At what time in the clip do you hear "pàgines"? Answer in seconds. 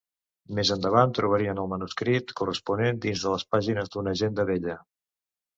3.55-3.97